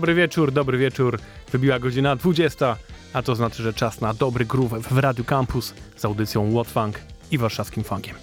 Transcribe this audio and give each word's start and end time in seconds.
Dobry 0.00 0.14
wieczór, 0.14 0.52
dobry 0.52 0.78
wieczór. 0.78 1.18
Wybiła 1.52 1.78
godzina 1.78 2.16
20, 2.16 2.76
a 3.12 3.22
to 3.22 3.34
znaczy, 3.34 3.62
że 3.62 3.72
czas 3.72 4.00
na 4.00 4.14
dobry 4.14 4.44
groove 4.44 4.72
w 4.72 4.98
Radiu 4.98 5.24
Campus 5.24 5.74
z 5.96 6.04
audycją 6.04 6.52
What 6.52 6.66
Funk 6.66 7.00
i 7.30 7.38
warszawskim 7.38 7.84
funkiem. 7.84 8.16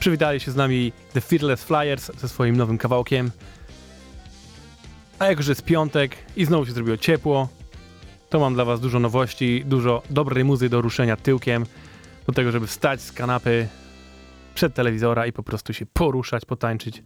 Przywitali 0.00 0.40
się 0.40 0.50
z 0.50 0.56
nami 0.56 0.92
The 1.12 1.20
Fearless 1.20 1.64
Flyers 1.64 2.10
ze 2.18 2.28
swoim 2.28 2.56
nowym 2.56 2.78
kawałkiem. 2.78 3.30
A 5.18 5.26
jak 5.26 5.38
już 5.38 5.48
jest 5.48 5.64
piątek 5.64 6.16
i 6.36 6.44
znowu 6.44 6.66
się 6.66 6.72
zrobiło 6.72 6.96
ciepło, 6.96 7.48
to 8.30 8.40
mam 8.40 8.54
dla 8.54 8.64
was 8.64 8.80
dużo 8.80 9.00
nowości, 9.00 9.64
dużo 9.64 10.02
dobrej 10.10 10.44
muzy 10.44 10.68
do 10.68 10.80
ruszenia 10.80 11.16
tyłkiem, 11.16 11.66
do 12.26 12.32
tego, 12.32 12.50
żeby 12.50 12.66
wstać 12.66 13.00
z 13.00 13.12
kanapy 13.12 13.68
przed 14.54 14.74
telewizora 14.74 15.26
i 15.26 15.32
po 15.32 15.42
prostu 15.42 15.72
się 15.72 15.86
poruszać, 15.86 16.44
potańczyć, 16.44 17.02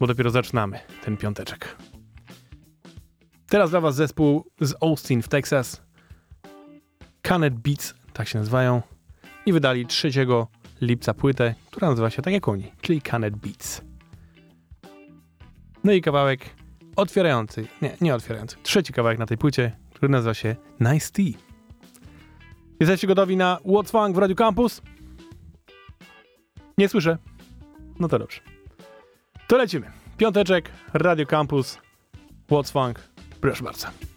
bo 0.00 0.06
dopiero 0.06 0.30
zaczynamy 0.30 0.80
ten 1.04 1.16
piąteczek. 1.16 1.76
Teraz 3.52 3.70
dla 3.70 3.80
was 3.80 3.94
zespół 3.94 4.44
z 4.60 4.74
Austin 4.80 5.22
w 5.22 5.28
Texas. 5.28 5.82
Canet 7.22 7.54
Beats, 7.54 7.94
tak 8.12 8.28
się 8.28 8.38
nazywają. 8.38 8.82
I 9.46 9.52
wydali 9.52 9.86
3 9.86 10.10
lipca 10.80 11.14
płytę, 11.14 11.54
która 11.70 11.90
nazywa 11.90 12.10
się 12.10 12.22
tak 12.22 12.32
jak 12.32 12.48
oni, 12.48 12.72
czyli 12.80 13.02
Canet 13.02 13.36
Beats. 13.36 13.82
No 15.84 15.92
i 15.92 16.00
kawałek 16.00 16.40
otwierający, 16.96 17.66
nie, 17.82 17.96
nie 18.00 18.14
otwierający, 18.14 18.56
trzeci 18.62 18.92
kawałek 18.92 19.18
na 19.18 19.26
tej 19.26 19.38
płycie, 19.38 19.76
który 19.94 20.12
nazywa 20.12 20.34
się 20.34 20.56
Nice 20.80 21.10
Tea. 21.12 21.40
Jesteście 22.80 23.06
gotowi 23.06 23.36
na 23.36 23.58
What's 23.64 23.90
Funk 23.90 24.16
w 24.16 24.18
Radio 24.18 24.36
Campus? 24.36 24.82
Nie 26.78 26.88
słyszę. 26.88 27.18
No 28.00 28.08
to 28.08 28.18
dobrze. 28.18 28.40
To 29.46 29.56
lecimy. 29.56 29.90
Piąteczek, 30.16 30.70
Radio 30.92 31.26
Campus, 31.26 31.78
What's 32.50 32.72
Funk, 32.72 33.11
Proszę 33.42 33.64
bardzo. 33.64 34.11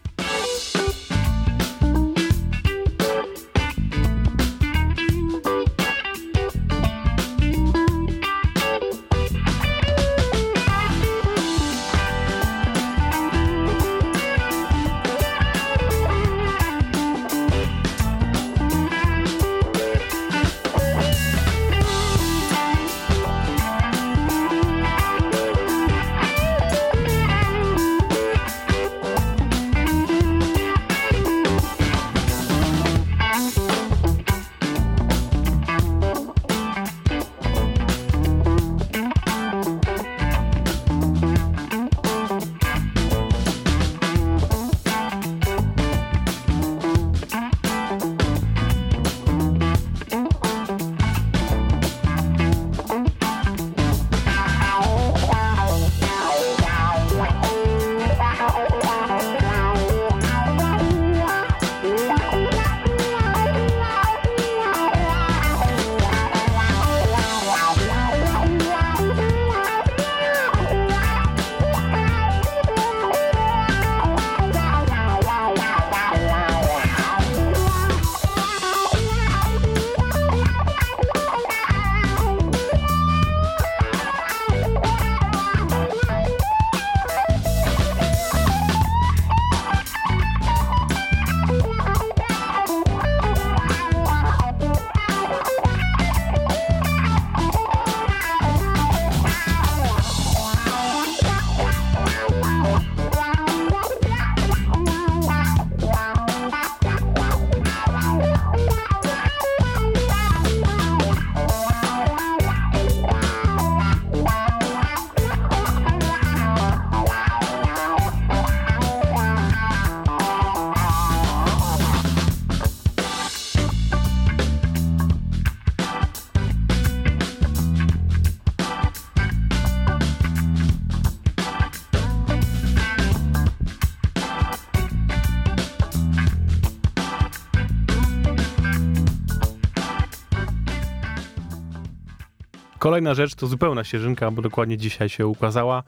Kolejna 142.95 143.13
rzecz 143.13 143.35
to 143.35 143.47
zupełna 143.47 143.83
ścieżynka, 143.83 144.31
bo 144.31 144.41
dokładnie 144.41 144.77
dzisiaj 144.77 145.09
się 145.09 145.27
ukazała. 145.27 145.83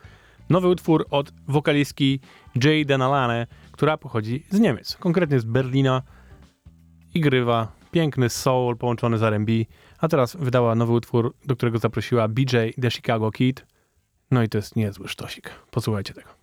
Nowy 0.49 0.67
utwór 0.67 1.05
od 1.09 1.31
wokalistki 1.47 2.19
Jay 2.63 2.85
Denalane, 2.85 3.47
która 3.71 3.97
pochodzi 3.97 4.43
z 4.49 4.59
Niemiec, 4.59 4.97
konkretnie 4.99 5.39
z 5.39 5.45
Berlina 5.45 6.01
i 7.13 7.19
grywa 7.19 7.71
piękny 7.91 8.29
soul 8.29 8.77
połączony 8.77 9.17
z 9.17 9.23
R&B, 9.23 9.51
a 9.99 10.07
teraz 10.07 10.37
wydała 10.39 10.75
nowy 10.75 10.93
utwór, 10.93 11.35
do 11.45 11.55
którego 11.55 11.77
zaprosiła 11.77 12.27
BJ 12.27 12.57
The 12.81 12.91
Chicago 12.91 13.31
Kid. 13.31 13.65
No 14.31 14.43
i 14.43 14.49
to 14.49 14.57
jest 14.57 14.75
niezły 14.75 15.07
sztosik. 15.07 15.49
Posłuchajcie 15.71 16.13
tego. 16.13 16.36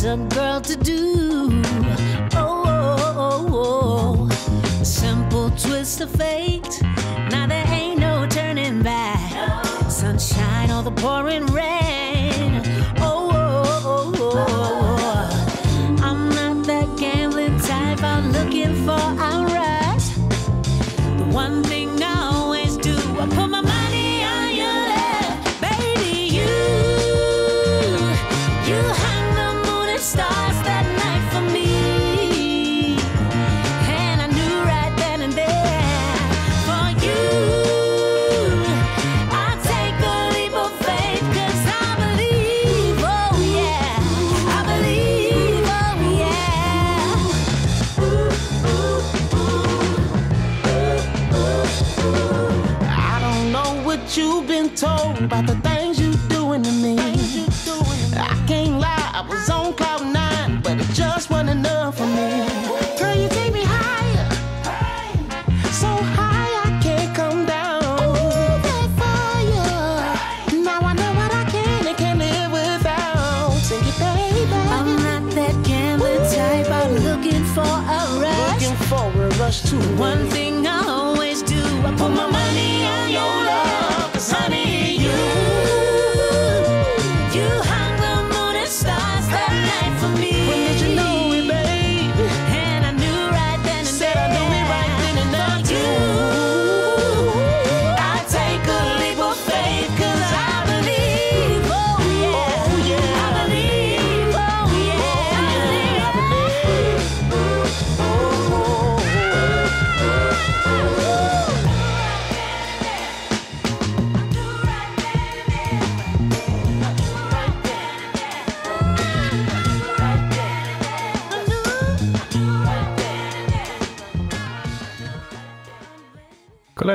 A 0.00 0.16
girl 0.16 0.60
to 0.60 0.76
do? 0.76 1.62
Oh, 2.34 2.62
oh, 2.66 3.14
oh, 3.16 3.46
oh, 3.52 4.28
oh, 4.28 4.80
a 4.80 4.84
simple 4.84 5.50
twist 5.50 6.00
of 6.00 6.10
fate. 6.10 6.80
Now 7.30 7.46
there 7.46 7.64
ain't 7.68 8.00
no 8.00 8.26
turning 8.26 8.82
back. 8.82 9.32
Sunshine 9.90 10.70
or 10.70 10.82
the 10.82 10.92
pouring 10.92 11.46
rain. 11.46 12.01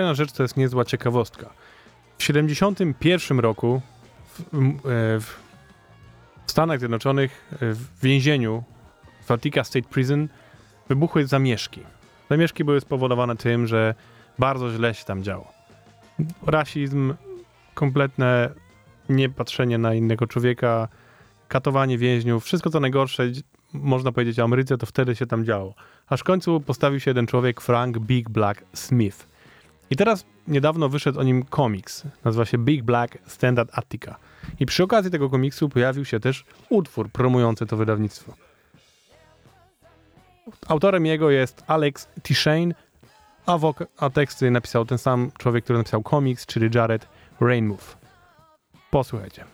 Kolejna 0.08 0.24
rzecz 0.26 0.32
to 0.32 0.44
jest 0.44 0.58
niezła 0.58 0.86
ciekawostka. 0.86 1.50
W 2.18 2.24
71 2.24 3.40
roku 3.40 3.82
w, 4.34 4.54
m- 4.54 4.70
e, 4.78 4.80
w 5.20 5.36
Stanach 6.46 6.80
Zjednoczonych 6.80 7.46
e, 7.54 7.58
w 7.74 8.00
więzieniu 8.02 8.64
w 9.26 9.32
Attica 9.32 9.64
State 9.64 9.90
Prison 9.90 10.28
wybuchły 10.90 11.26
zamieszki. 11.28 11.82
Zamieszki 12.30 12.64
były 12.64 12.82
spowodowane 12.82 13.36
tym, 13.36 13.68
że 13.68 13.96
bardzo 14.40 14.72
źle 14.72 14.94
się 14.94 15.06
tam 15.06 15.24
działo. 15.24 15.54
Rasizm, 16.46 17.14
kompletne 17.74 18.50
niepatrzenie 19.10 19.78
na 19.78 19.94
innego 19.94 20.28
człowieka, 20.28 20.88
katowanie 21.48 21.98
więźniów, 21.98 22.44
wszystko 22.46 22.70
co 22.70 22.80
najgorsze, 22.80 23.24
można 23.74 24.12
powiedzieć 24.12 24.40
o 24.40 24.44
Ameryce, 24.44 24.78
to 24.78 24.86
wtedy 24.86 25.16
się 25.16 25.26
tam 25.26 25.46
działo. 25.46 25.74
Aż 26.08 26.20
w 26.20 26.24
końcu 26.24 26.62
postawił 26.62 27.00
się 27.00 27.12
jeden 27.12 27.28
człowiek, 27.28 27.62
Frank 27.62 28.00
Big 28.00 28.30
Black 28.30 28.64
Smith. 28.74 29.37
I 29.89 29.96
teraz 29.96 30.25
niedawno 30.48 30.89
wyszedł 30.89 31.20
o 31.20 31.24
nim 31.24 31.44
komiks. 31.46 32.03
Nazywa 32.24 32.46
się 32.46 32.58
Big 32.58 32.84
Black 32.84 33.17
Standard 33.27 33.70
Attica. 33.74 34.15
I 34.60 34.65
przy 34.65 34.84
okazji 34.84 35.12
tego 35.12 35.29
komiksu 35.29 35.70
pojawił 35.70 36.06
się 36.06 36.20
też 36.20 36.46
utwór 36.70 37.10
promujący 37.10 37.65
to 37.65 37.77
wydawnictwo. 37.77 38.34
Autorem 40.67 41.06
jego 41.06 41.29
jest 41.29 41.63
Alex 41.67 42.08
T. 42.24 42.34
Shane, 42.34 42.74
a, 43.46 43.58
wok- 43.58 43.88
a 43.98 44.10
teksty 44.10 44.51
napisał 44.51 44.86
ten 44.86 44.98
sam 44.98 45.32
człowiek, 45.38 45.63
który 45.63 45.79
napisał 45.79 46.03
komiks, 46.03 46.46
czyli 46.46 46.70
Jared 46.75 47.08
Rainmouth. 47.41 47.98
Posłuchajcie. 48.91 49.46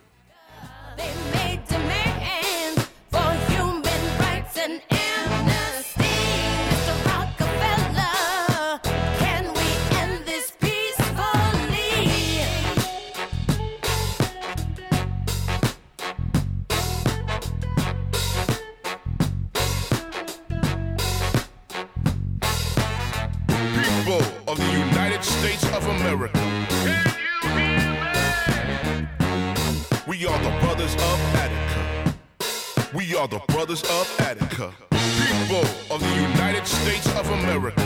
Are 33.23 33.27
the 33.29 33.53
brothers 33.53 33.81
of 33.83 34.19
Attica. 34.19 34.73
People 34.91 35.63
of 35.89 36.01
the 36.01 36.15
United 36.15 36.67
States 36.67 37.07
of 37.15 37.25
America. 37.29 37.81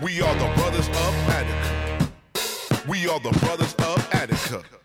We 0.00 0.20
are 0.20 0.34
the 0.36 0.52
brothers 0.54 0.86
of 0.86 1.14
Attica. 1.30 2.12
We 2.88 3.08
are 3.08 3.18
the 3.18 3.36
brothers 3.40 3.74
of 3.74 4.08
Attica. 4.14 4.83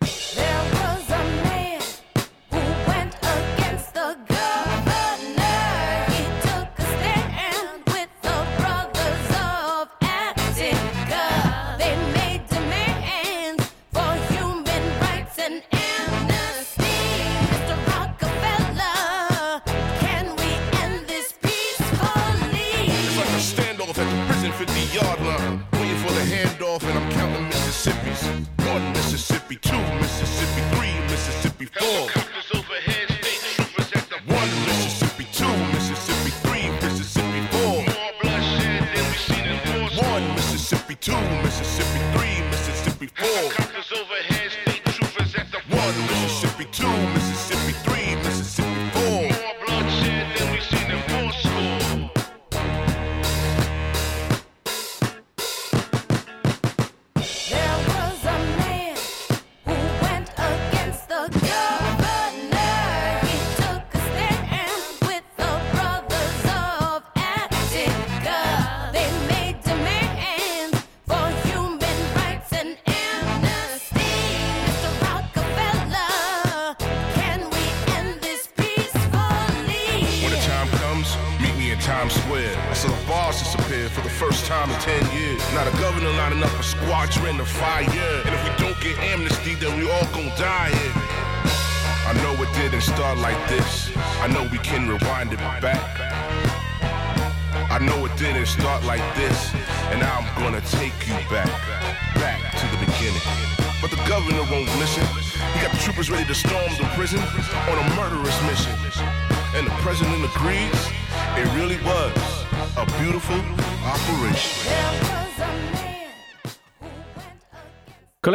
cool. 31.90 32.29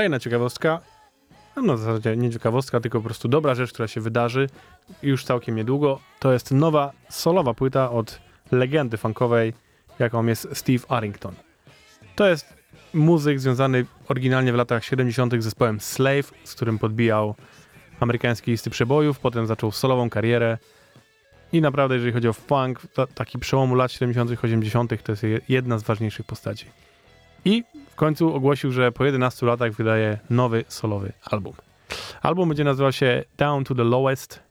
Kolejna 0.05 0.19
ciekawostka. 0.19 0.81
No 1.63 1.77
w 1.77 1.79
zasadzie 1.79 2.17
nie 2.17 2.31
ciekawostka, 2.31 2.79
tylko 2.79 3.00
po 3.00 3.05
prostu 3.05 3.27
dobra 3.27 3.55
rzecz, 3.55 3.74
która 3.74 3.88
się 3.88 4.01
wydarzy 4.01 4.50
już 5.03 5.24
całkiem 5.24 5.55
niedługo. 5.55 6.00
To 6.19 6.33
jest 6.33 6.51
nowa 6.51 6.91
solowa 7.09 7.53
płyta 7.53 7.91
od 7.91 8.19
legendy 8.51 8.97
funkowej, 8.97 9.53
jaką 10.00 10.25
jest 10.25 10.47
Steve 10.53 10.91
Arrington. 10.91 11.35
To 12.15 12.27
jest 12.27 12.53
muzyk 12.93 13.39
związany 13.39 13.85
oryginalnie 14.07 14.53
w 14.53 14.55
latach 14.55 14.85
70. 14.85 15.33
z 15.39 15.43
zespołem 15.43 15.79
Slave, 15.79 16.31
z 16.43 16.55
którym 16.55 16.79
podbijał 16.79 17.35
amerykańskie 18.00 18.51
listy 18.51 18.69
przebojów, 18.69 19.19
potem 19.19 19.47
zaczął 19.47 19.71
solową 19.71 20.09
karierę. 20.09 20.57
I 21.53 21.62
naprawdę, 21.62 21.95
jeżeli 21.95 22.13
chodzi 22.13 22.27
o 22.27 22.33
funk, 22.33 22.81
ta, 22.93 23.07
taki 23.07 23.39
przełomu 23.39 23.75
lat 23.75 23.91
70., 23.91 24.43
80., 24.43 25.03
to 25.03 25.12
jest 25.12 25.24
je- 25.24 25.41
jedna 25.50 25.77
z 25.79 25.83
ważniejszych 25.83 26.25
postaci. 26.25 26.65
I 27.45 27.63
w 27.95 27.97
końcu 27.97 28.33
ogłosił, 28.33 28.71
że 28.71 28.91
po 28.91 29.05
11 29.05 29.45
latach 29.45 29.71
wydaje 29.71 30.19
nowy 30.29 30.65
solowy 30.67 31.13
album. 31.31 31.53
Album 32.21 32.49
będzie 32.49 32.63
nazywał 32.63 32.91
się 32.91 33.23
Down 33.37 33.63
to 33.63 33.75
the 33.75 33.83
Lowest 33.83 34.43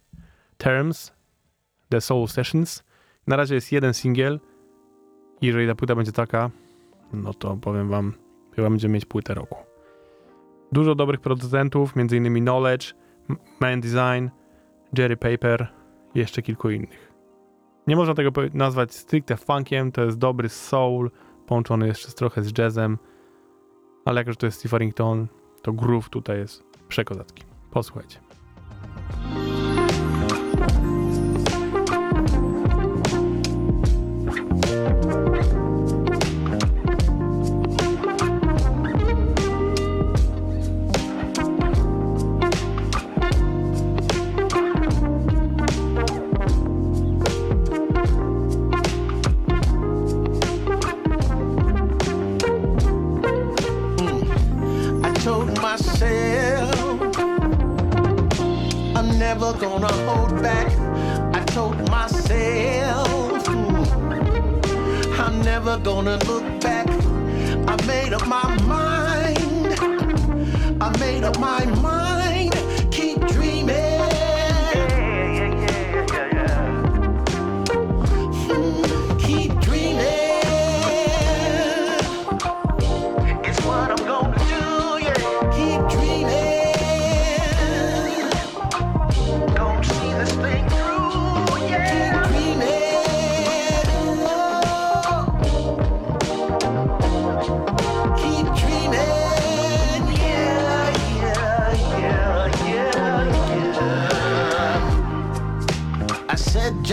Terms 0.58 1.12
The 1.88 2.00
Soul 2.00 2.28
Sessions 2.28 2.84
Na 3.26 3.36
razie 3.36 3.54
jest 3.54 3.72
jeden 3.72 3.94
singiel. 3.94 4.40
Jeżeli 5.42 5.68
ta 5.68 5.74
płyta 5.74 5.94
będzie 5.94 6.12
taka, 6.12 6.50
no 7.12 7.34
to 7.34 7.56
powiem 7.56 7.88
wam, 7.88 8.12
chyba 8.56 8.70
będziemy 8.70 8.94
mieć 8.94 9.04
płytę 9.04 9.34
roku. 9.34 9.58
Dużo 10.72 10.94
dobrych 10.94 11.20
producentów, 11.20 11.92
m.in. 11.96 12.40
Knowledge, 12.40 12.94
Man 13.60 13.80
Design, 13.80 14.28
Jerry 14.98 15.16
Paper 15.16 15.66
jeszcze 16.14 16.42
kilku 16.42 16.70
innych. 16.70 17.12
Nie 17.86 17.96
można 17.96 18.14
tego 18.14 18.30
nazwać 18.54 18.94
stricte 18.94 19.36
funkiem, 19.36 19.92
to 19.92 20.04
jest 20.04 20.18
dobry 20.18 20.48
soul, 20.48 21.10
połączony 21.46 21.86
jeszcze 21.86 22.12
trochę 22.12 22.42
z 22.42 22.58
jazzem, 22.58 22.98
ale 24.04 24.20
jako, 24.20 24.32
że 24.32 24.36
to 24.36 24.46
jest 24.46 24.58
Steve 24.58 24.76
to 25.62 25.72
groove 25.72 26.08
tutaj 26.08 26.38
jest 26.38 26.64
przekozacki. 26.88 27.42
Posłuchajcie. 27.70 28.23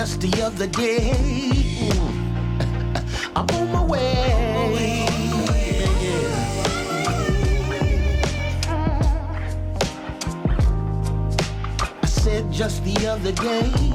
Just 0.01 0.19
the 0.21 0.41
other 0.41 0.65
day. 0.65 1.11
I'm 3.35 3.47
on 3.51 3.71
my 3.71 3.83
way. 3.85 5.05
I 12.01 12.07
said 12.07 12.51
just 12.51 12.83
the 12.83 13.05
other 13.05 13.31
day, 13.31 13.90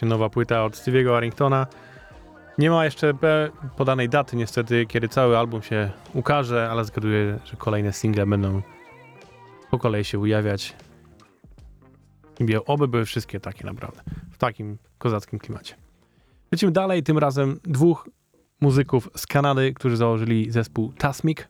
właśnie 0.00 0.08
nowa 0.08 0.30
płyta 0.30 0.64
od 0.64 0.72
Stevie'ego 0.72 1.14
Harringtona. 1.14 1.66
Nie 2.58 2.70
ma 2.70 2.84
jeszcze 2.84 3.14
podanej 3.76 4.08
daty 4.08 4.36
niestety, 4.36 4.86
kiedy 4.86 5.08
cały 5.08 5.38
album 5.38 5.62
się 5.62 5.90
ukaże, 6.14 6.70
ale 6.70 6.84
zgaduję, 6.84 7.38
że 7.44 7.56
kolejne 7.56 7.92
single 7.92 8.26
będą 8.26 8.62
po 9.70 9.78
kolei 9.78 10.04
się 10.04 10.18
ujawiać. 10.18 10.76
I 12.40 12.56
oby 12.66 12.88
były 12.88 13.04
wszystkie 13.04 13.40
takie 13.40 13.64
naprawdę, 13.64 14.02
w 14.30 14.38
takim 14.38 14.78
kozackim 14.98 15.38
klimacie. 15.38 15.74
Lecimy 16.52 16.72
dalej, 16.72 17.02
tym 17.02 17.18
razem 17.18 17.60
dwóch 17.64 18.08
muzyków 18.60 19.08
z 19.16 19.26
Kanady, 19.26 19.74
którzy 19.74 19.96
założyli 19.96 20.50
zespół 20.50 20.92
Tasmic. 20.92 21.48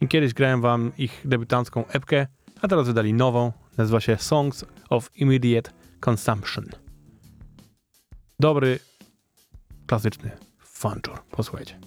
I 0.00 0.08
kiedyś 0.08 0.34
grałem 0.34 0.60
wam 0.60 0.92
ich 0.98 1.22
debiutancką 1.24 1.86
epkę, 1.86 2.26
a 2.62 2.68
teraz 2.68 2.86
wydali 2.86 3.14
nową. 3.14 3.52
Nazywa 3.76 4.00
się 4.00 4.16
Songs 4.16 4.64
of 4.90 5.10
Immediate 5.14 5.70
Consumption 6.00 6.87
dobry, 8.40 8.78
klasyczny 9.86 10.30
fanczur. 10.58 11.22
Posłuchajcie. 11.30 11.80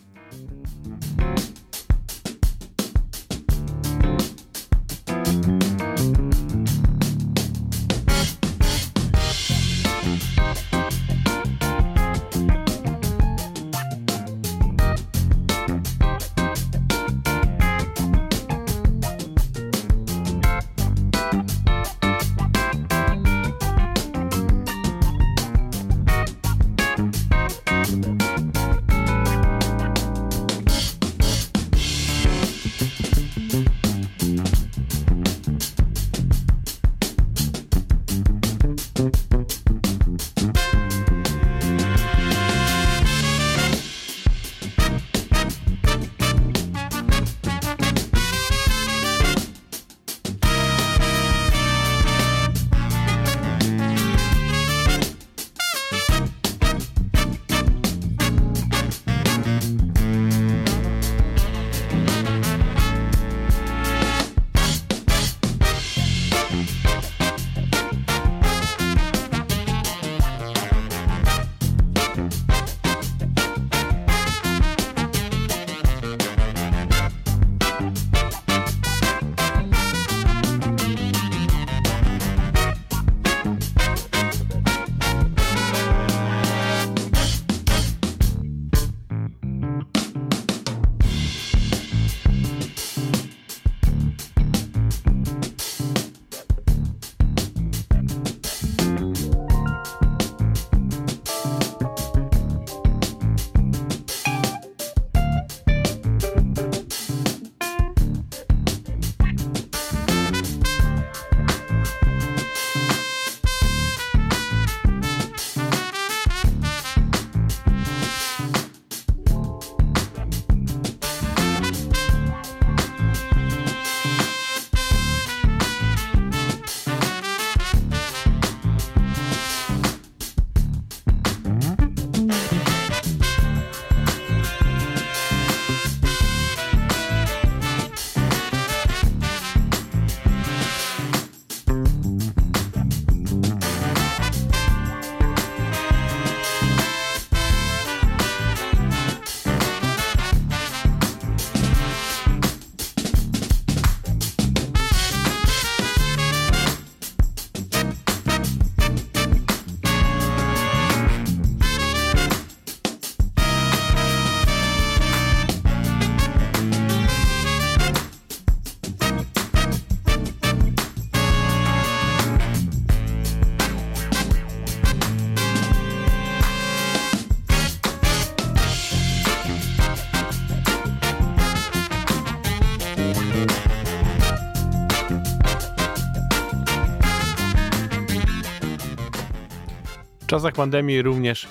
Czasach 190.31 190.53
pandemii 190.53 191.01
również 191.01 191.47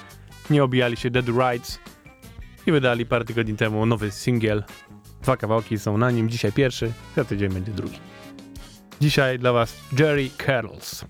nie 0.50 0.64
obijali 0.64 0.96
się 0.96 1.10
Dead 1.10 1.28
Rights 1.28 1.78
i 2.66 2.72
wydali 2.72 3.06
parę 3.06 3.24
tygodni 3.24 3.56
temu 3.56 3.86
nowy 3.86 4.10
singiel. 4.10 4.64
Dwa 5.22 5.36
kawałki 5.36 5.78
są 5.78 5.98
na 5.98 6.10
nim, 6.10 6.28
dzisiaj 6.30 6.52
pierwszy, 6.52 6.92
za 7.16 7.24
tydzień 7.24 7.52
będzie 7.52 7.72
drugi. 7.72 7.98
Dzisiaj 9.00 9.38
dla 9.38 9.52
was 9.52 9.76
Jerry 9.98 10.30
Carols. 10.46 11.04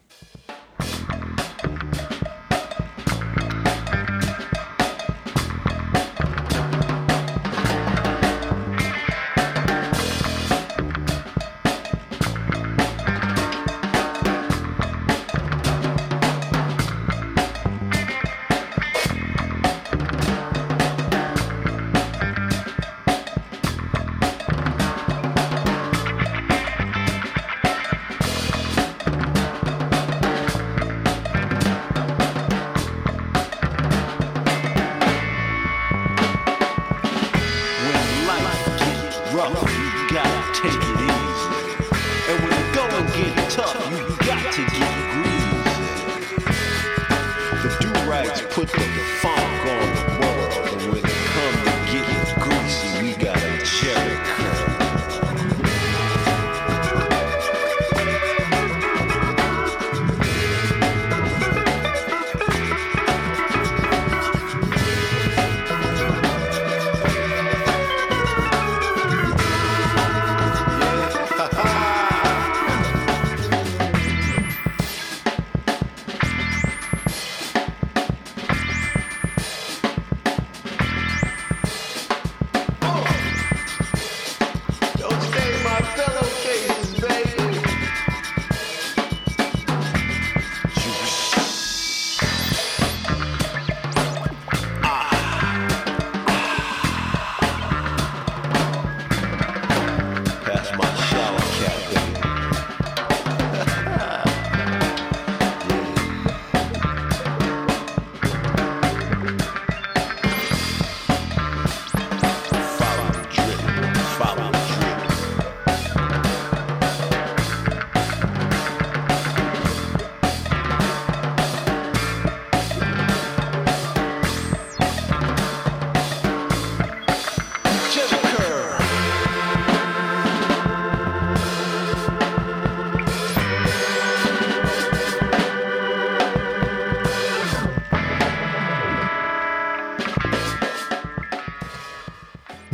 Gotta 40.12 40.61
take 40.61 40.75
it 40.75 41.01
easy. 41.01 41.60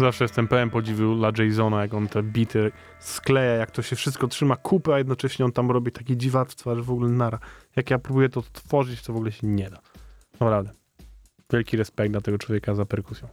Zawsze 0.07 0.25
jestem 0.25 0.49
pełen 0.49 0.71
podziwu 0.71 1.15
dla 1.15 1.33
Jasona, 1.45 1.83
jak 1.83 1.95
on 1.95 2.09
te 2.09 2.23
bity 2.23 2.73
skleja, 2.99 3.53
jak 3.53 3.71
to 3.71 3.83
się 3.83 3.97
wszystko 3.97 4.29
trzyma 4.29 4.57
kupy, 4.57 4.95
a 4.95 4.99
jednocześnie 4.99 5.45
on 5.45 5.53
tam 5.53 5.71
robi 5.71 5.93
takie 5.93 6.17
dziwactwa, 6.17 6.75
że 6.75 6.83
w 6.83 6.91
ogóle 6.91 7.09
nara. 7.09 7.39
Jak 7.77 7.91
ja 7.91 7.99
próbuję 7.99 8.29
to 8.29 8.43
tworzyć, 8.53 9.03
to 9.03 9.13
w 9.13 9.17
ogóle 9.17 9.33
się 9.33 9.47
nie 9.47 9.71
da. 9.71 9.79
Naprawdę. 10.41 10.71
Wielki 11.53 11.77
respekt 11.77 12.13
dla 12.13 12.21
tego 12.21 12.39
człowieka 12.39 12.75
za 12.75 12.85
perkusją. 12.85 13.29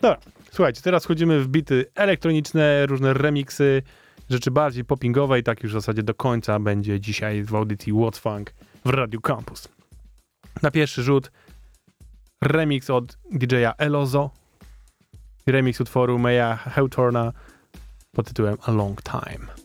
Dobra, 0.00 0.18
słuchajcie, 0.50 0.82
teraz 0.82 1.04
wchodzimy 1.04 1.40
w 1.40 1.48
bity 1.48 1.86
elektroniczne, 1.94 2.86
różne 2.86 3.14
remiksy, 3.14 3.82
rzeczy 4.30 4.50
bardziej 4.50 4.84
poppingowe 4.84 5.38
i 5.38 5.42
tak 5.42 5.62
już 5.62 5.72
w 5.72 5.74
zasadzie 5.74 6.02
do 6.02 6.14
końca 6.14 6.58
będzie 6.60 7.00
dzisiaj 7.00 7.42
w 7.42 7.54
audycji 7.54 7.92
What's 7.92 8.18
Funk 8.18 8.54
w 8.84 8.90
Radio 8.90 9.20
Campus. 9.20 9.68
Na 10.62 10.70
pierwszy 10.70 11.02
rzut 11.02 11.30
remix 12.44 12.90
od 12.90 13.18
DJ-a 13.32 13.74
Elozo, 13.78 14.43
remix 15.46 15.80
utworu 15.80 16.18
Maya 16.18 16.54
Hawthorna 16.56 17.32
pod 18.12 18.26
tytułem 18.26 18.56
A 18.62 18.70
Long 18.70 19.02
Time. 19.02 19.63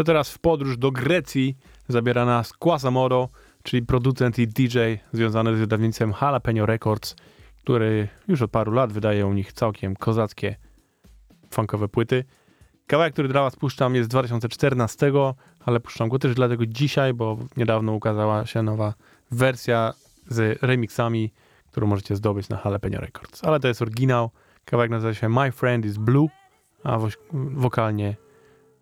to 0.00 0.04
teraz 0.04 0.30
w 0.30 0.38
podróż 0.38 0.76
do 0.76 0.90
Grecji 0.90 1.56
zabiera 1.88 2.24
nas 2.24 2.52
Quasamoro, 2.52 3.28
czyli 3.62 3.86
producent 3.86 4.38
i 4.38 4.48
DJ 4.48 4.78
związany 5.12 5.56
z 5.56 5.58
wydawnictwem 5.58 6.14
Jalapeno 6.22 6.66
Records, 6.66 7.16
który 7.62 8.08
już 8.28 8.42
od 8.42 8.50
paru 8.50 8.72
lat 8.72 8.92
wydaje 8.92 9.26
u 9.26 9.32
nich 9.32 9.52
całkiem 9.52 9.96
kozackie 9.96 10.56
funkowe 11.50 11.88
płyty. 11.88 12.24
Kawałek, 12.86 13.12
który 13.12 13.28
dla 13.28 13.42
was 13.42 13.56
puszczam 13.56 13.94
jest 13.94 14.06
z 14.06 14.08
2014, 14.08 15.12
ale 15.64 15.80
puszczam 15.80 16.08
go 16.08 16.18
też 16.18 16.34
dlatego 16.34 16.66
dzisiaj, 16.66 17.14
bo 17.14 17.38
niedawno 17.56 17.92
ukazała 17.92 18.46
się 18.46 18.62
nowa 18.62 18.94
wersja 19.30 19.94
z 20.28 20.62
remixami, 20.62 21.32
którą 21.70 21.86
możecie 21.86 22.16
zdobyć 22.16 22.48
na 22.48 22.60
Jalapeno 22.64 23.00
Records. 23.00 23.44
Ale 23.44 23.60
to 23.60 23.68
jest 23.68 23.82
oryginał. 23.82 24.30
Kawałek 24.64 24.90
nazywa 24.90 25.14
się 25.14 25.28
My 25.28 25.52
Friend 25.52 25.86
is 25.86 25.98
Blue, 25.98 26.28
a 26.84 26.98
wokalnie 27.32 28.16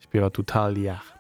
Ich 0.01 0.07
bin 0.07 0.11
śpiewa 0.11 0.31
tu 0.31 0.43
Talia. 0.43 1.18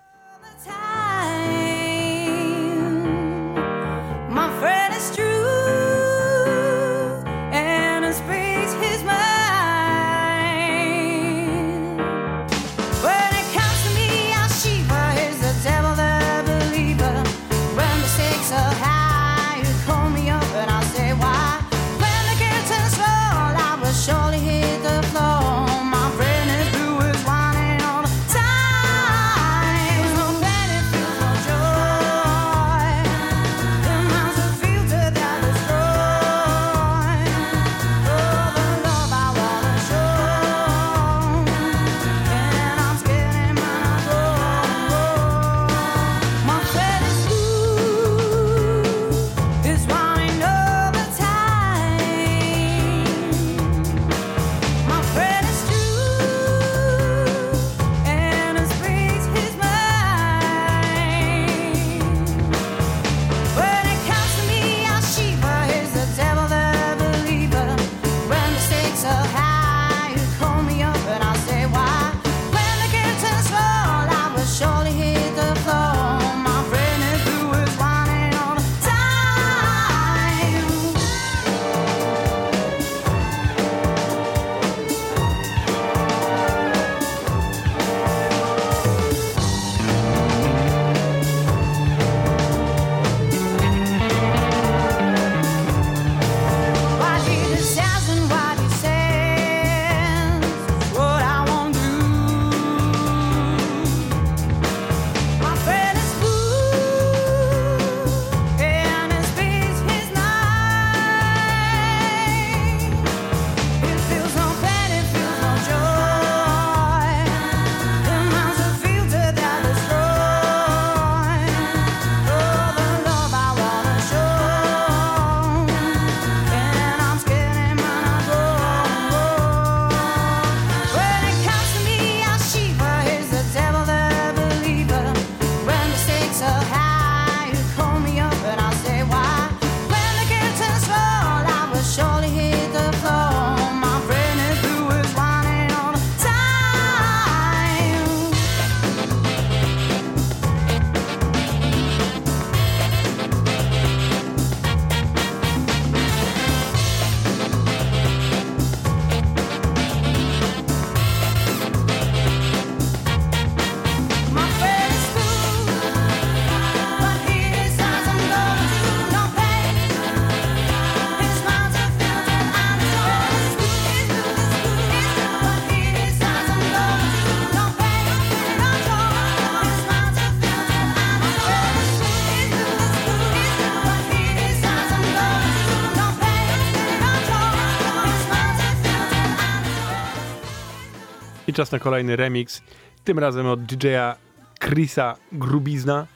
czas 191.58 191.72
na 191.72 191.78
kolejny 191.78 192.16
remix, 192.16 192.62
tym 193.04 193.18
razem 193.18 193.46
od 193.46 193.64
DJ-a 193.64 194.16
Chrisa 194.60 195.16
Grubizna. 195.32 196.06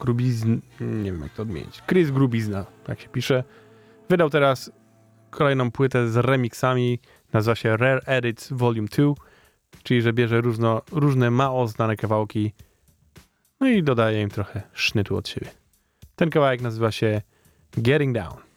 Grubizn, 0.00 0.58
nie 0.80 1.12
wiem 1.12 1.22
jak 1.22 1.32
to 1.32 1.42
odmienić. 1.42 1.82
Chris 1.86 2.10
Grubizna, 2.10 2.66
tak 2.84 3.00
się 3.00 3.08
pisze. 3.08 3.44
Wydał 4.08 4.30
teraz 4.30 4.72
kolejną 5.30 5.70
płytę 5.70 6.08
z 6.08 6.16
remixami, 6.16 6.98
nazywa 7.32 7.54
się 7.54 7.76
Rare 7.76 8.02
Edits 8.06 8.52
Volume 8.52 8.88
2, 8.88 9.14
czyli 9.82 10.02
że 10.02 10.12
bierze 10.12 10.40
różno, 10.40 10.82
różne 10.92 11.30
mało 11.30 11.68
znane 11.68 11.96
kawałki 11.96 12.52
no 13.60 13.68
i 13.68 13.82
dodaje 13.82 14.22
im 14.22 14.30
trochę 14.30 14.62
sznytu 14.72 15.16
od 15.16 15.28
siebie. 15.28 15.50
Ten 16.16 16.30
kawałek 16.30 16.60
nazywa 16.60 16.92
się 16.92 17.22
Getting 17.76 18.14
Down. 18.14 18.51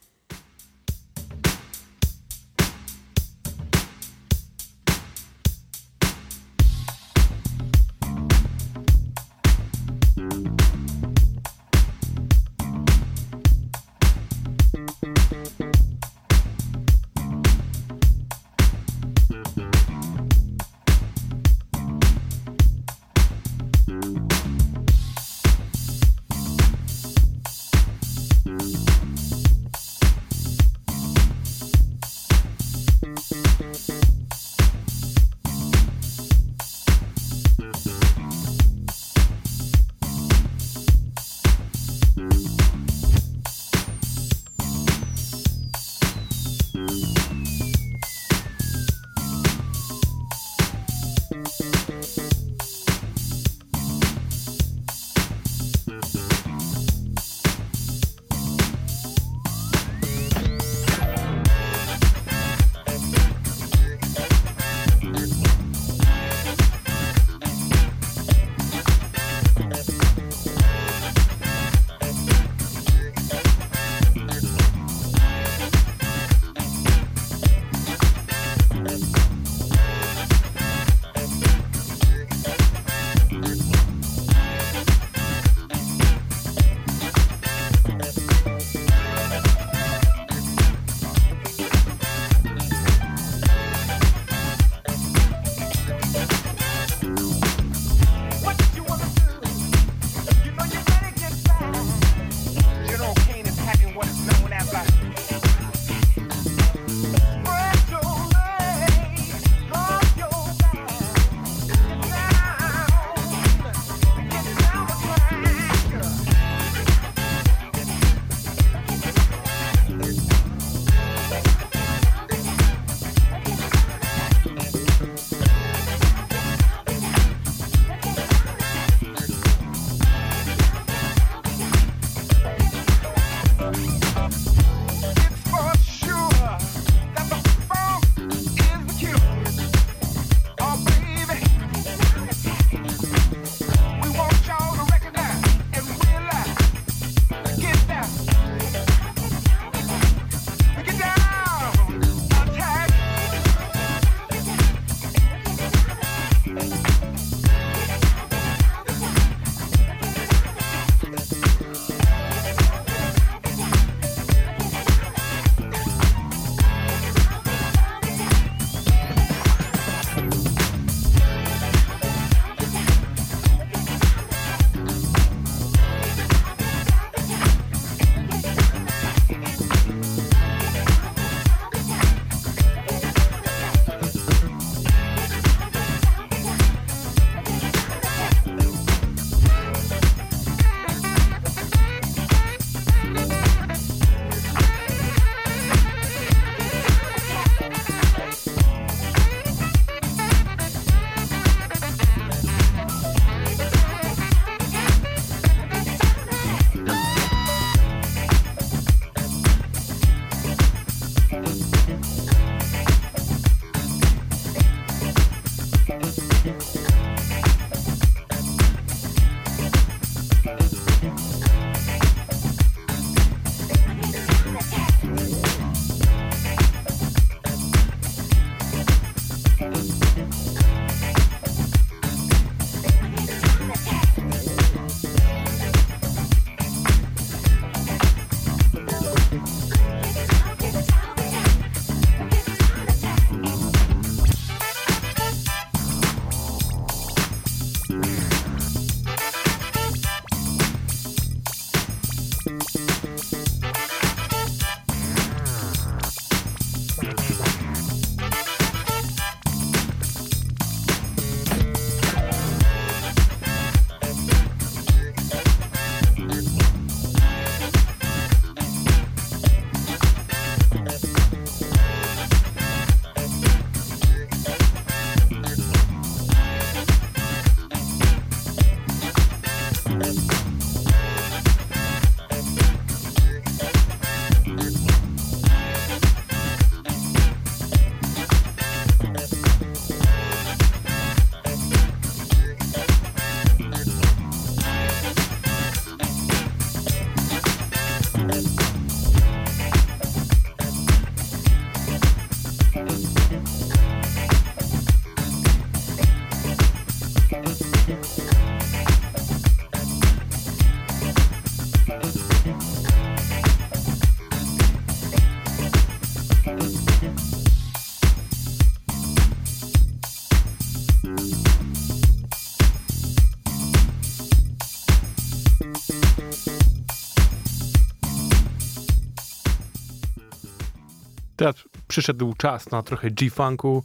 Przyszedł 331.96 332.33
czas 332.33 332.71
na 332.71 332.83
trochę 332.83 333.12
G-Funku 333.12 333.83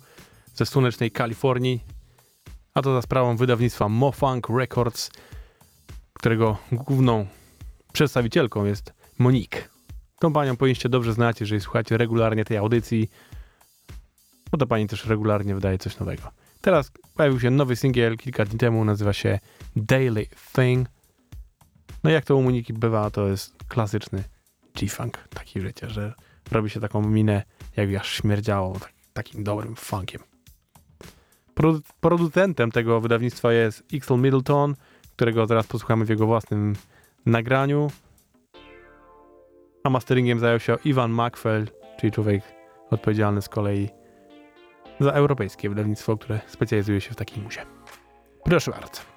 ze 0.54 0.66
słonecznej 0.66 1.10
Kalifornii, 1.10 1.84
a 2.74 2.82
to 2.82 2.94
za 2.94 3.02
sprawą 3.02 3.36
wydawnictwa 3.36 3.88
Mofunk 3.88 4.48
Records, 4.48 5.10
którego 6.12 6.58
główną 6.72 7.26
przedstawicielką 7.92 8.64
jest 8.64 8.92
Monique. 9.18 9.68
Tą 10.18 10.32
panią 10.32 10.56
powinniście 10.56 10.88
dobrze 10.88 11.12
znać, 11.12 11.40
jeżeli 11.40 11.60
słuchacie 11.60 11.96
regularnie 11.96 12.44
tej 12.44 12.56
audycji, 12.56 13.10
bo 14.50 14.58
ta 14.58 14.66
pani 14.66 14.86
też 14.86 15.06
regularnie 15.06 15.54
wydaje 15.54 15.78
coś 15.78 15.98
nowego. 15.98 16.22
Teraz 16.60 16.92
pojawił 17.14 17.40
się 17.40 17.50
nowy 17.50 17.76
singiel 17.76 18.16
kilka 18.16 18.44
dni 18.44 18.58
temu, 18.58 18.84
nazywa 18.84 19.12
się 19.12 19.38
Daily 19.76 20.26
Thing. 20.54 20.88
No 22.04 22.10
jak 22.10 22.24
to 22.24 22.36
u 22.36 22.42
Moniki 22.42 22.72
bywa, 22.72 23.10
to 23.10 23.26
jest 23.26 23.54
klasyczny 23.68 24.24
G-Funk, 24.76 25.28
taki 25.34 25.60
wiecie, 25.60 25.90
że 25.90 26.14
robi 26.52 26.70
się 26.70 26.80
taką 26.80 27.02
minę, 27.02 27.42
jakby 27.76 28.00
aż 28.00 28.12
śmierdziało 28.12 28.78
tak, 28.78 28.92
takim 29.12 29.44
dobrym 29.44 29.76
funkiem. 29.76 30.22
Produ 31.54 31.80
producentem 32.00 32.70
tego 32.70 33.00
wydawnictwa 33.00 33.52
jest 33.52 33.92
Ixel 33.92 34.18
Middleton, 34.18 34.74
którego 35.16 35.46
teraz 35.46 35.66
posłuchamy 35.66 36.04
w 36.04 36.08
jego 36.08 36.26
własnym 36.26 36.76
nagraniu. 37.26 37.90
A 39.84 39.90
masteringiem 39.90 40.38
zajął 40.38 40.60
się 40.60 40.76
Ivan 40.84 41.10
Macfell, 41.10 41.66
czyli 42.00 42.12
człowiek 42.12 42.42
odpowiedzialny 42.90 43.42
z 43.42 43.48
kolei 43.48 43.88
za 45.00 45.10
europejskie 45.12 45.68
wydawnictwo, 45.68 46.16
które 46.16 46.40
specjalizuje 46.46 47.00
się 47.00 47.10
w 47.10 47.16
takiej 47.16 47.42
muzie. 47.42 47.66
Proszę 48.44 48.70
bardzo. 48.70 49.09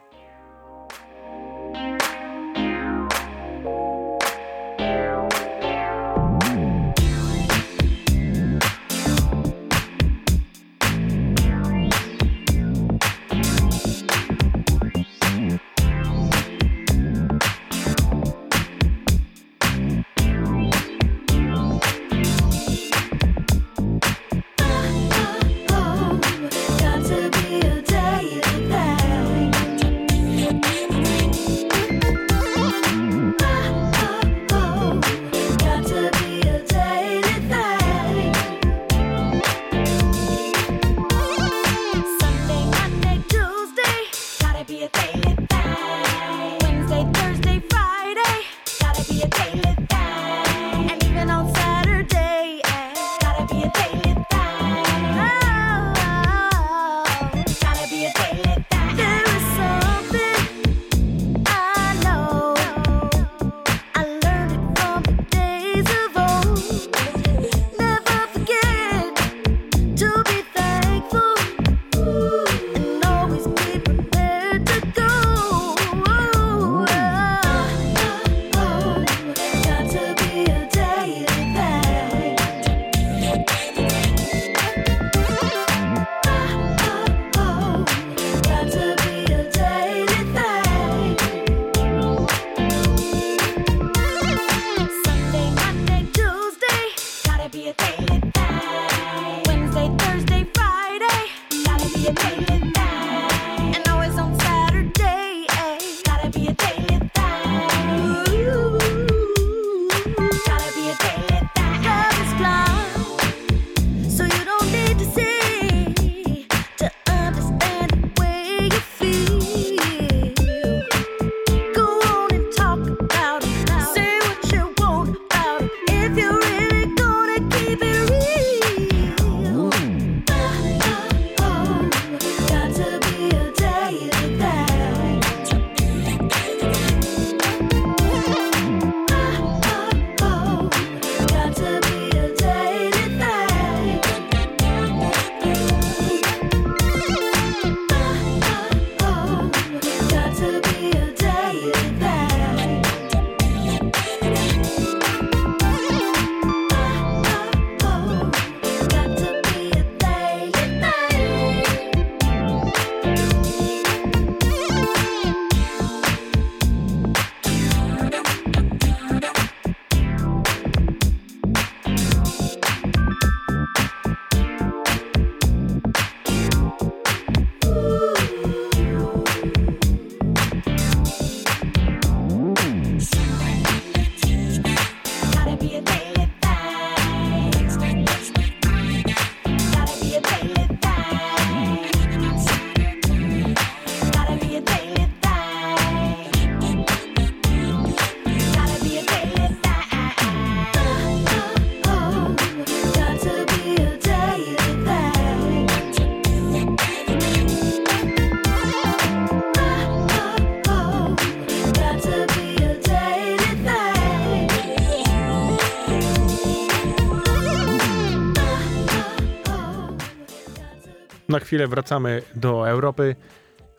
Chwilę 221.53 221.67
wracamy 221.67 222.21
do 222.35 222.69
Europy, 222.69 223.15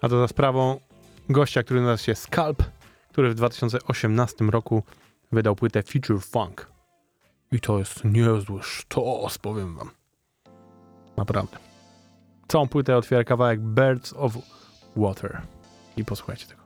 a 0.01 0.09
to 0.09 0.21
za 0.21 0.29
sprawą 0.29 0.81
gościa, 1.29 1.63
który 1.63 1.81
nazywa 1.81 1.97
się 1.97 2.15
Scalp, 2.15 2.63
który 3.09 3.31
w 3.31 3.35
2018 3.35 4.45
roku 4.45 4.83
wydał 5.33 5.57
płytę 5.57 5.83
Future 5.83 6.21
Funk. 6.21 6.71
I 7.53 7.61
to 7.61 7.79
jest 7.79 8.05
niezły 8.05 8.63
sztos, 8.63 9.39
powiem 9.39 9.77
wam. 9.77 9.91
Naprawdę. 11.17 11.57
Całą 12.49 12.69
płytę 12.69 12.97
otwiera 12.97 13.25
kawałek 13.25 13.61
Birds 13.61 14.15
of 14.17 14.33
Water. 14.97 15.41
I 15.97 16.05
posłuchajcie 16.05 16.47
tego. 16.47 16.65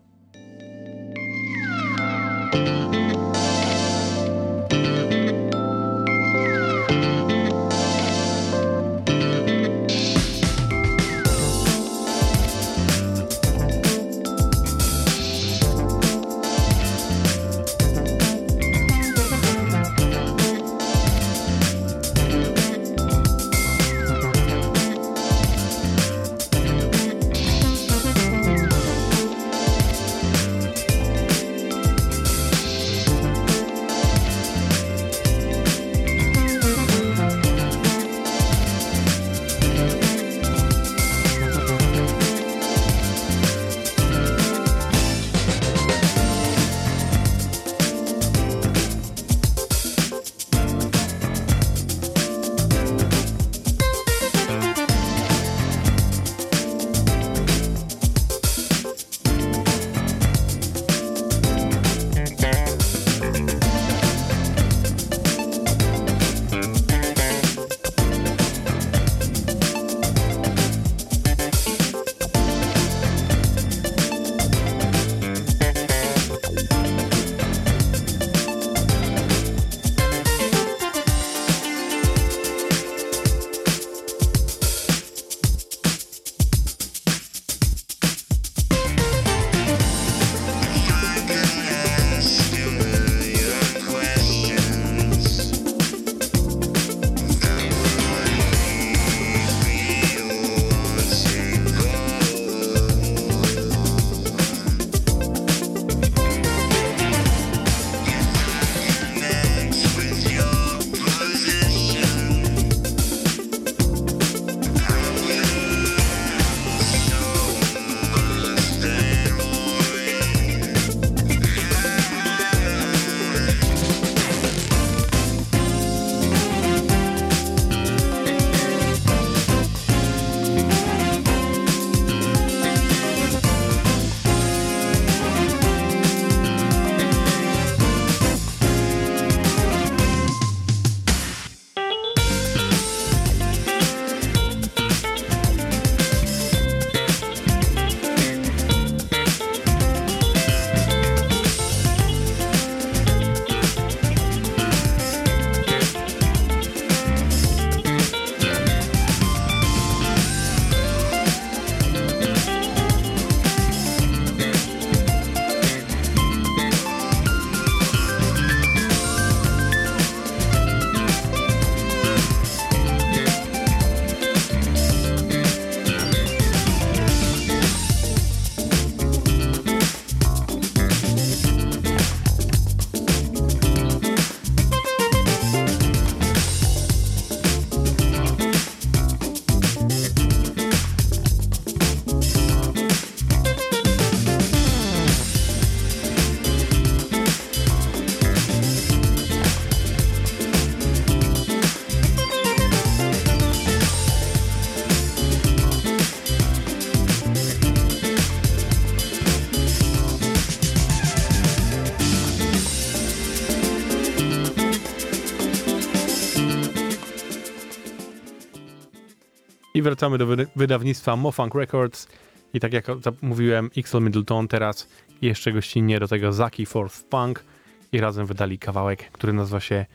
Wracamy 219.89 220.19
do 220.19 220.27
wydawnictwa 220.57 221.17
Mofunk 221.17 221.55
Records. 221.55 222.09
I 222.55 222.61
tak 222.61 222.73
jak 222.73 222.87
mówiłem, 223.23 223.71
XL 223.77 224.01
Middleton 224.01 224.49
teraz 224.49 224.89
jeszcze 225.23 225.53
gościnnie 225.53 226.01
do 226.01 226.09
tego 226.09 226.33
Zaki 226.33 226.67
Fourth 226.67 227.03
Punk 227.03 227.45
i 227.93 228.01
razem 228.01 228.27
wydali 228.27 228.59
kawałek, 228.59 229.11
który 229.13 229.33
nazywa 229.33 229.61
się 229.61 229.87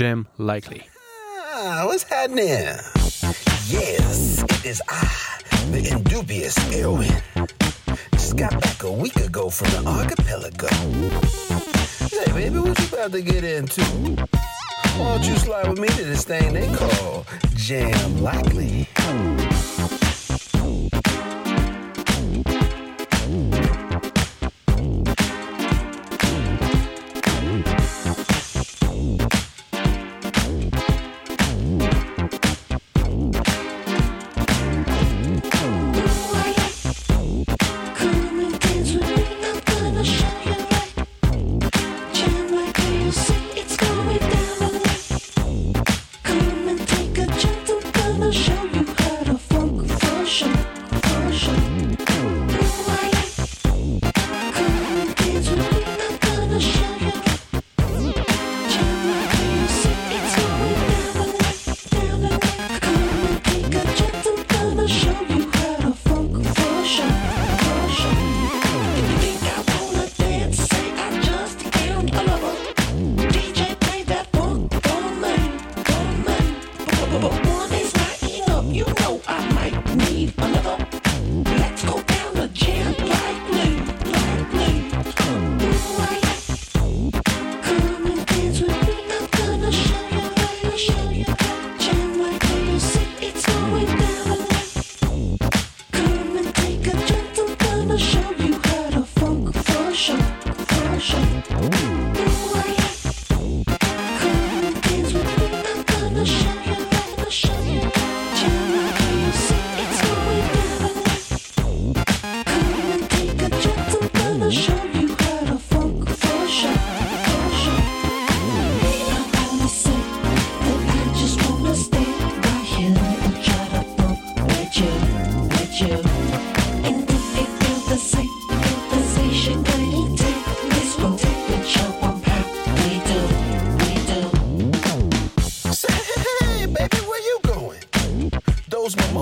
Jam 0.00 0.26
Likely. 0.38 0.80
Ah, 1.54 1.86
what's 1.86 2.08
happening? 2.08 2.78
Yes, 3.70 4.42
it 4.42 4.66
is 4.66 4.82
I, 4.88 5.72
the 5.72 5.88
indubious 5.96 6.56
Erwin. 6.74 7.12
Just 8.12 8.34
got 8.36 8.50
back 8.50 8.84
a 8.84 8.90
week 8.90 9.16
ago 9.16 9.50
from 9.50 9.70
the 9.70 9.90
archipelago. 9.90 10.68
Hey, 12.10 12.32
baby, 12.32 12.58
what 12.58 12.78
you 12.80 12.98
about 12.98 13.12
to 13.12 13.22
get 13.22 13.44
into? 13.44 13.82
Why 14.96 15.16
don't 15.16 15.24
you 15.24 15.36
slide 15.36 15.68
with 15.68 15.80
me 15.80 15.88
to 15.88 16.04
this 16.04 16.24
thing 16.24 16.52
they 16.52 16.72
call 16.72 17.26
Jam 17.56 18.22
Likely? 18.22 18.88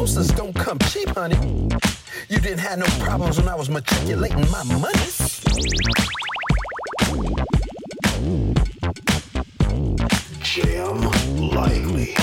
Mimosas 0.02 0.32
don't 0.32 0.52
come 0.52 0.80
cheap, 0.90 1.08
honey. 1.10 1.36
You 2.28 2.40
didn't 2.40 2.58
have 2.58 2.76
no 2.76 2.86
problems 3.04 3.38
when 3.38 3.48
I 3.48 3.54
was 3.54 3.70
matriculating 3.70 4.50
my 4.50 4.64
money. 4.64 4.98
Jam 10.42 11.02
lively. 11.54 12.16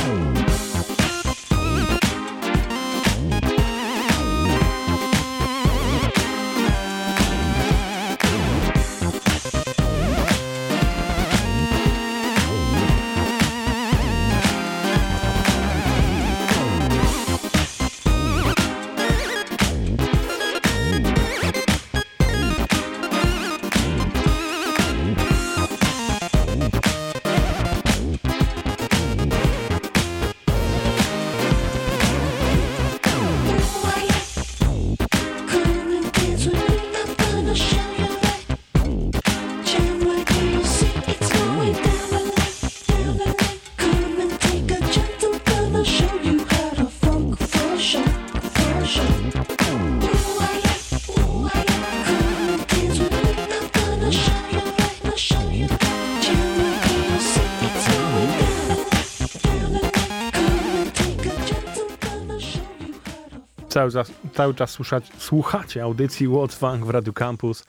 Cały 63.80 63.91
czas, 63.91 64.11
cały 64.34 64.53
czas 64.53 64.71
słuchać, 64.71 65.11
słuchacie 65.17 65.84
audycji 65.84 66.27
What's 66.27 66.53
Funk 66.53 66.86
w 66.86 66.89
Radio 66.89 67.13
Campus. 67.13 67.65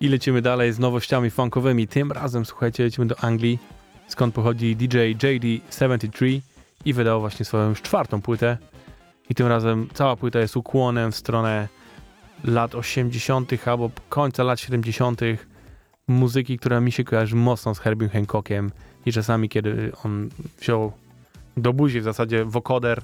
I 0.00 0.08
lecimy 0.08 0.42
dalej 0.42 0.72
z 0.72 0.78
nowościami 0.78 1.30
funkowymi. 1.30 1.88
Tym 1.88 2.12
razem, 2.12 2.44
słuchajcie, 2.44 2.84
lecimy 2.84 3.06
do 3.06 3.20
Anglii, 3.20 3.58
skąd 4.08 4.34
pochodzi 4.34 4.76
DJ 4.76 4.96
JD73 4.96 6.40
i 6.84 6.92
wydał 6.92 7.20
właśnie 7.20 7.44
swoją 7.44 7.68
już 7.68 7.82
czwartą 7.82 8.22
płytę. 8.22 8.58
I 9.30 9.34
tym 9.34 9.46
razem 9.46 9.88
cała 9.94 10.16
płyta 10.16 10.38
jest 10.38 10.56
ukłonem 10.56 11.12
w 11.12 11.16
stronę 11.16 11.68
lat 12.44 12.74
80. 12.74 13.68
albo 13.68 13.90
końca 14.08 14.42
lat 14.42 14.60
70. 14.60 15.20
Muzyki, 16.08 16.58
która 16.58 16.80
mi 16.80 16.92
się 16.92 17.04
kojarzy 17.04 17.36
mocno 17.36 17.74
z 17.74 17.78
Herbie 17.78 18.08
Hancockiem 18.08 18.70
i 19.06 19.12
czasami, 19.12 19.48
kiedy 19.48 19.92
on 20.04 20.28
wziął 20.60 20.92
do 21.56 21.72
buzi 21.72 22.00
w 22.00 22.04
zasadzie 22.04 22.44
wokoder, 22.44 23.02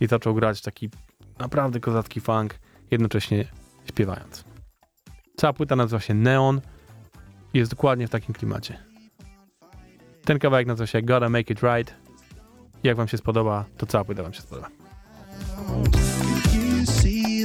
i 0.00 0.06
zaczął 0.06 0.34
grać 0.34 0.62
taki 0.62 0.90
naprawdę 1.38 1.80
kozacki 1.80 2.20
funk, 2.20 2.58
jednocześnie 2.90 3.44
śpiewając. 3.84 4.44
Cała 5.36 5.52
płyta 5.52 5.76
nazywa 5.76 6.00
się 6.00 6.14
Neon 6.14 6.60
i 7.54 7.58
jest 7.58 7.70
dokładnie 7.70 8.06
w 8.06 8.10
takim 8.10 8.34
klimacie. 8.34 8.78
Ten 10.24 10.38
kawałek 10.38 10.66
nazywa 10.66 10.86
się 10.86 11.02
Gotta 11.02 11.28
Make 11.28 11.50
It 11.50 11.62
Right. 11.62 11.94
Jak 12.82 12.96
wam 12.96 13.08
się 13.08 13.18
spodoba, 13.18 13.64
to 13.76 13.86
cała 13.86 14.04
płyta 14.04 14.22
wam 14.22 14.32
się 14.32 14.42
spodoba. 14.42 14.68
See, 16.84 17.44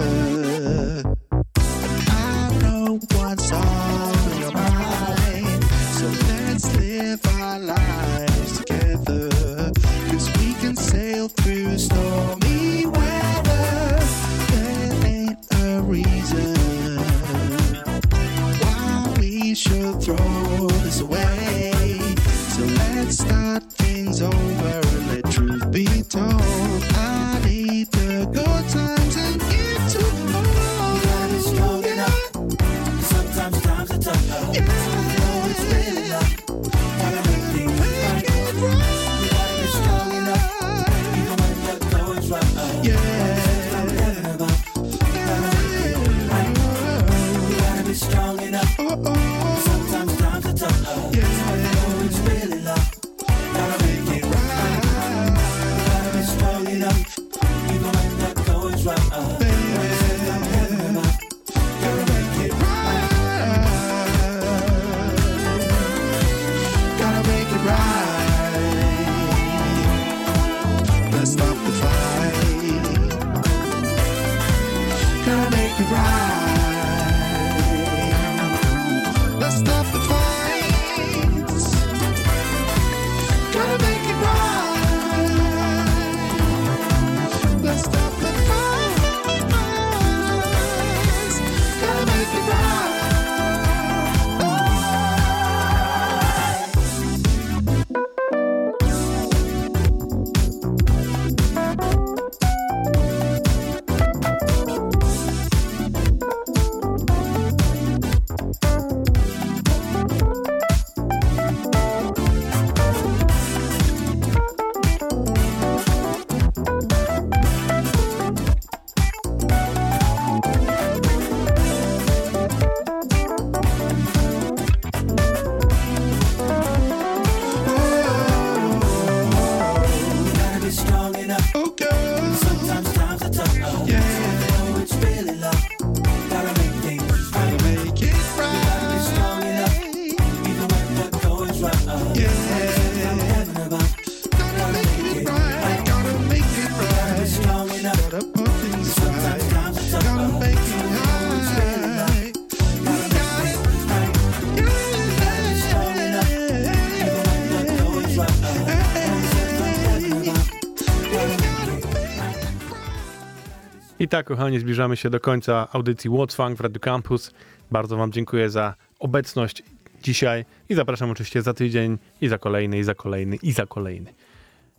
tak, 164.11 164.25
kochani, 164.25 164.59
zbliżamy 164.59 164.97
się 164.97 165.09
do 165.09 165.19
końca 165.19 165.67
audycji 165.73 166.09
What's 166.09 166.35
Funk 166.35 166.57
w 166.57 166.61
Radio 166.61 166.79
Campus. 166.79 167.31
Bardzo 167.71 167.97
Wam 167.97 168.11
dziękuję 168.11 168.49
za 168.49 168.75
obecność 168.99 169.63
dzisiaj 170.03 170.45
i 170.69 170.75
zapraszam 170.75 171.09
oczywiście 171.09 171.41
za 171.41 171.53
tydzień 171.53 171.97
i 172.21 172.27
za 172.27 172.37
kolejny, 172.37 172.79
i 172.79 172.83
za 172.83 172.95
kolejny, 172.95 173.35
i 173.35 173.51
za 173.51 173.65
kolejny. 173.65 174.13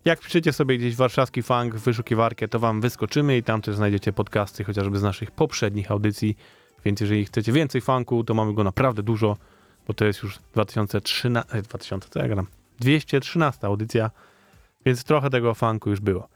Jak 0.04 0.20
wpiszecie 0.20 0.52
sobie 0.52 0.78
gdzieś 0.78 0.96
warszawski 0.96 1.42
funk 1.42 1.74
w 1.74 1.84
wyszukiwarkę, 1.84 2.48
to 2.48 2.58
Wam 2.58 2.80
wyskoczymy 2.80 3.36
i 3.36 3.42
tam 3.42 3.62
też 3.62 3.76
znajdziecie 3.76 4.12
podcasty 4.12 4.64
chociażby 4.64 4.98
z 4.98 5.02
naszych 5.02 5.30
poprzednich 5.30 5.90
audycji. 5.90 6.36
Więc 6.84 7.00
jeżeli 7.00 7.24
chcecie 7.24 7.52
więcej 7.52 7.80
funku, 7.80 8.24
to 8.24 8.34
mamy 8.34 8.54
go 8.54 8.64
naprawdę 8.64 9.02
dużo, 9.02 9.36
bo 9.86 9.94
to 9.94 10.04
jest 10.04 10.22
już 10.22 10.38
2013, 10.52 11.52
e, 11.52 11.62
2000, 11.62 12.08
co 12.08 12.18
ja 12.20 12.28
gram? 12.28 12.46
213 12.80 13.66
audycja, 13.66 14.10
więc 14.86 15.04
trochę 15.04 15.30
tego 15.30 15.54
funku 15.54 15.90
już 15.90 16.00
było. 16.00 16.28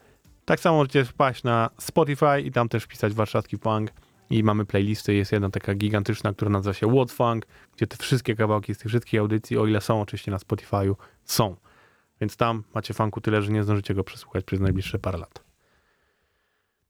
Tak 0.47 0.59
samo 0.59 0.77
możecie 0.77 1.05
wpaść 1.05 1.43
na 1.43 1.69
Spotify 1.77 2.41
i 2.41 2.51
tam 2.51 2.69
też 2.69 2.83
wpisać 2.83 3.13
warszawski 3.13 3.57
funk 3.57 3.91
i 4.29 4.43
mamy 4.43 4.65
playlisty, 4.65 5.13
jest 5.13 5.31
jedna 5.31 5.49
taka 5.49 5.75
gigantyczna, 5.75 6.33
która 6.33 6.51
nazywa 6.51 6.73
się 6.73 6.87
What 6.95 7.11
Funk, 7.11 7.45
gdzie 7.75 7.87
te 7.87 7.97
wszystkie 7.97 8.35
kawałki 8.35 8.75
z 8.75 8.77
tych 8.77 8.87
wszystkich 8.87 9.19
audycji, 9.19 9.57
o 9.57 9.67
ile 9.67 9.81
są 9.81 10.01
oczywiście 10.01 10.31
na 10.31 10.37
Spotify'u, 10.37 10.95
są. 11.23 11.55
Więc 12.21 12.37
tam 12.37 12.63
macie 12.75 12.93
funku 12.93 13.21
tyle, 13.21 13.41
że 13.41 13.51
nie 13.51 13.63
zdążycie 13.63 13.93
go 13.93 14.03
przesłuchać 14.03 14.45
przez 14.45 14.59
najbliższe 14.59 14.99
parę 14.99 15.17
lat. 15.17 15.43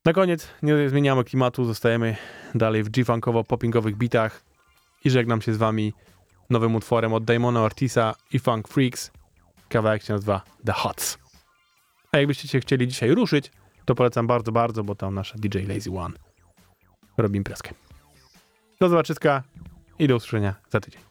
Na 0.06 0.14
koniec 0.14 0.48
nie 0.64 0.90
zmieniamy 0.90 1.24
klimatu, 1.24 1.66
zostajemy 1.66 2.16
dalej 2.56 2.84
w 2.84 2.90
G-funkowo-poppingowych 2.90 3.96
bitach 3.96 4.44
i 5.06 5.10
żegnam 5.10 5.42
się 5.42 5.54
z 5.54 5.58
wami 5.58 5.94
nowym 6.50 6.76
utworem 6.76 7.14
od 7.14 7.26
Damona 7.26 7.62
Ortisa 7.62 8.16
i 8.32 8.40
Funk 8.40 8.68
Freaks. 8.68 9.12
Kawałek 9.70 10.04
się 10.04 10.14
nazywa 10.14 10.42
The 10.66 10.74
Hots. 10.74 11.27
A 12.18 12.20
jakbyście 12.20 12.48
się 12.48 12.60
chcieli 12.60 12.88
dzisiaj 12.88 13.12
ruszyć, 13.12 13.52
to 13.86 13.96
polecam 13.96 14.28
bardzo, 14.28 14.52
bardzo, 14.52 14.84
bo 14.84 14.96
tam 14.96 15.16
nasza 15.16 15.36
DJ 15.38 15.58
Lazy 15.58 15.92
One 15.92 16.16
robi 17.18 17.38
imprezkę. 17.38 17.74
Do 18.80 18.90
zobaczyska 18.90 19.44
i 20.00 20.08
do 20.08 20.16
usłyszenia 20.16 20.56
za 20.70 20.80
tydzień. 20.80 21.02